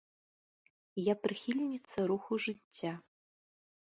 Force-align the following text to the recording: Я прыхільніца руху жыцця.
Я 1.11 1.15
прыхільніца 1.27 1.99
руху 2.13 2.33
жыцця. 2.47 2.93